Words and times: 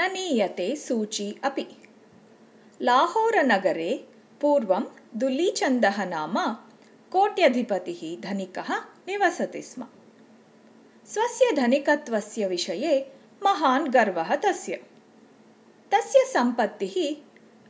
न 0.00 0.12
नीयते 0.12 0.76
सूची 0.76 1.40
अपि। 1.44 1.66
लाहोरनगरे 2.82 4.08
पूर्वं 4.40 4.84
दुलीचन्दः 5.16 6.04
नाम 6.04 6.34
कोट्यधिपतिः 7.12 8.20
धनिकः 8.20 8.76
निवसति 9.08 9.62
स्म। 9.62 9.86
स्वस्य 11.06 11.52
धनिकत्वस्य 11.52 12.46
विषये 12.46 13.12
महान् 13.42 13.88
गर्वः 13.88 14.34
तस्य। 14.34 14.76
तस्य 15.92 16.24
सम्पत्तिः 16.32 17.16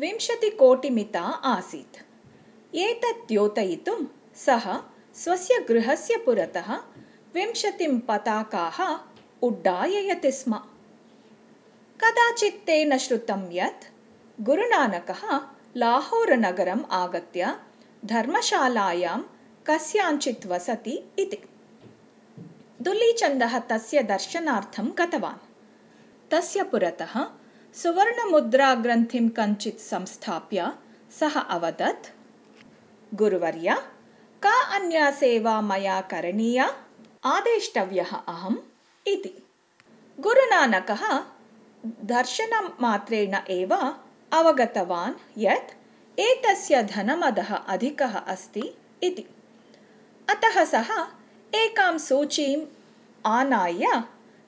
विंशतिकोटिमिता 0.00 1.22
आसीत्। 1.22 1.96
एतत् 2.74 3.28
द्योतयितुं 3.28 4.04
सः 4.36 4.76
स्वस्य 5.14 5.58
गृहस्य 5.68 6.16
पुरतः 6.16 6.74
विंशतिं 7.34 7.98
पताकाः 8.00 8.98
उड्डाययति 9.42 10.32
स्म 10.32 10.60
कदाचित् 12.04 12.66
तेन 12.66 12.98
श्रुतं 12.98 13.52
यत् 13.52 13.84
गुरुनानकः 14.40 15.40
लाहोरनगरम् 15.76 16.84
आगत्य 16.90 17.60
धर्मशालायां 18.04 19.22
कस्याञ्चित् 19.66 20.46
वसति 20.46 21.12
इति। 21.18 21.48
दुलीचन्दः 22.82 23.58
तस्य 23.58 24.02
दर्शनार्थं 24.02 24.88
गतवान्। 24.98 25.54
तस्य 26.30 26.62
पुरतः 26.62 27.26
सुवर्णमुद्राग्रन्थिं 27.74 29.28
कञ्चित् 29.28 29.80
संस्थाप्य 29.80 30.72
सः 31.20 31.40
अवदत् 31.40 32.06
गुरुवर्य 33.14 33.74
का 34.42 34.76
अन्या 34.76 35.10
सेवा 35.10 35.60
मया 35.60 36.00
करणीया? 36.00 36.64
आदेष्टव्यः 37.24 38.16
अहम् 38.16 38.56
इति। 39.06 39.46
गुरुनानकः 40.20 41.22
दर्शनमात्रेण 41.86 43.34
एव 43.50 43.74
अवगतवान् 44.32 45.14
यत् 45.38 45.70
एतस्य 46.20 46.82
धनमदः 46.82 47.54
अधिकः 47.54 48.16
अस्ति 48.18 48.74
इति। 49.02 49.24
अतः 50.30 50.64
सः 50.64 50.90
एकां 51.54 51.98
सूचीम् 51.98 52.64
आनाय्य 53.26 54.02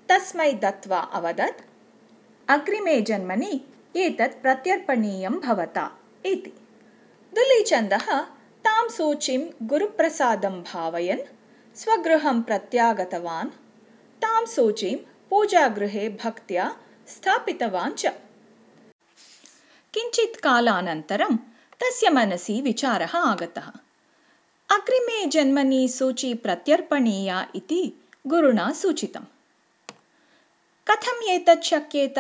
तस्मै 0.09 0.53
दत्त्वा 0.53 0.99
अवदत् 0.99 1.63
अग्रिमे 2.49 3.01
जन्मनि 3.01 3.61
एतत् 3.97 4.43
प्रत्यर्पणीयं 4.43 5.41
भवता 5.41 5.91
इति। 6.27 6.53
दुलीचन्दः 7.35 8.21
तां 8.65 8.89
सूचीं 8.89 9.41
गुरुप्रसादं 9.63 10.63
भावयन् 10.63 11.27
स्वगृहं 11.77 12.43
प्रत्यागतवान्। 12.43 13.51
तां 14.23 14.47
सूचीं 14.47 14.97
पूजागृहे 15.31 16.09
भक्त्या 16.09 16.77
स्थापितवान् 17.13 17.95
च। 17.95 18.07
किञ्चित् 19.95 20.41
कालानन्तरं 20.41 21.37
तस्य 21.81 22.11
मनसि 22.11 22.61
विचारः 22.61 23.17
आगतः। 23.17 23.73
अग्रिमे 24.71 25.27
जन्मनि 25.27 25.89
सूची 25.89 26.35
प्रत्यर्पणीया 26.35 27.49
इति 27.55 28.03
गुरुणा 28.27 28.73
सूचितम्। 28.73 29.25
कथम् 30.89 31.29
एतत् 31.29 31.63
शक्येत? 31.63 32.19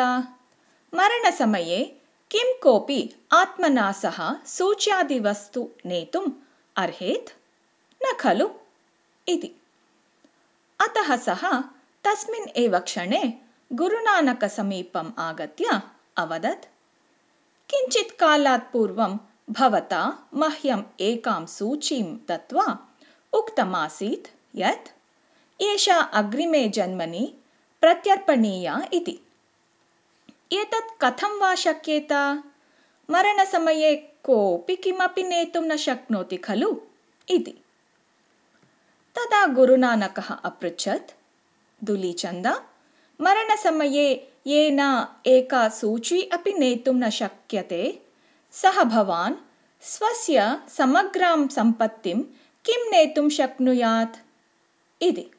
मरणसमये 0.95 1.97
किं 2.31 2.59
कोऽपि 2.62 3.15
आत्मना 3.33 3.93
सह 3.93 4.34
सूच्यादिवस्तु 4.47 5.71
नेतुम् 5.87 6.33
अर्हेत्? 6.77 7.31
न 8.05 8.17
खलु। 8.21 8.49
इति। 9.29 9.61
अतः 10.81 11.17
सः 11.17 11.61
तस्मिन् 12.05 12.49
एव 12.56 12.79
क्षणे 12.79 13.52
गुरुनानकसमीपम् 13.75 15.20
आगत्य 15.20 15.81
अवदत्। 16.17 16.65
किञ्चित् 17.70 18.19
कालात् 18.19 18.73
पूर्वं 18.73 19.19
भवता 19.51 20.28
मह्यम् 20.34 20.83
एकां 21.01 21.47
सूचीं 21.47 22.17
दत्त्वा 22.28 22.88
उक्तमासीत् 23.33 24.28
यत् 24.55 24.88
एषा 25.62 25.99
अग्रिमे 25.99 26.69
जन्मनि 26.69 27.34
प्रत्यर्पणीया 27.81 28.83
इति। 28.93 29.19
एतत् 30.53 31.04
कथं 31.04 31.41
वा 31.41 31.54
शक्येत? 31.54 32.12
मरणसमये 33.10 33.97
कोऽपि 34.25 34.77
किमपि 34.77 35.22
नेतुं 35.22 35.62
न 35.62 35.77
शक्नोति 35.77 36.37
खलु 36.37 36.77
इति। 37.28 37.54
तदा 39.15 39.47
गुरुनानकः 39.47 40.34
अपृच्छत्। 40.34 41.10
दुलीचन्द 41.84 42.66
मरणसमये 43.22 44.33
येन 44.47 44.81
एका 45.27 45.69
सूची 45.69 46.22
अपि 46.33 46.53
नेतुं 46.53 46.94
न 46.94 47.09
शक्यते। 47.10 48.06
सः 48.53 48.83
भवान् 48.83 49.34
स्वस्य 49.81 50.59
समग्रां 50.69 51.49
सम्पत्तिं 51.49 52.21
किं 52.65 52.91
नेतुं 52.91 53.28
शक्नुयात्? 53.28 54.16
इति। 55.03 55.31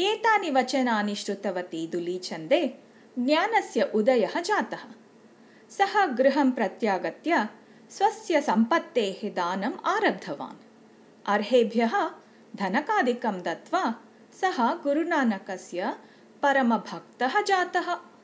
एतानि 0.00 0.50
वचनानि 0.50 1.14
श्रुतवती 1.14 1.86
दुलीचन्दे 1.86 2.78
ज्ञानस्य 3.18 3.90
उदयः 3.94 4.40
जातः। 4.40 4.84
सः 5.70 6.06
गृहं 6.06 6.50
प्रत्यागत्य 6.50 7.48
स्वस्य 7.90 8.40
सम्पत्तेः 8.40 9.28
दानम् 9.28 9.86
आरब्धवान्। 9.86 10.64
अर्हेभ्यः 11.26 12.10
धनकादिकं 12.56 13.42
दत्त्वा 13.42 13.94
सः 14.40 14.74
गुरुनानकस्य 14.74 15.96
परमभक्तः 16.42 17.40
जातः। 17.40 18.15